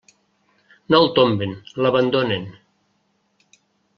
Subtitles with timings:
[0.93, 1.53] No el tomben,
[1.85, 2.49] l'abandonen.